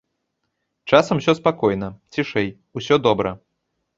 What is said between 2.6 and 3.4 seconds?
усё добра.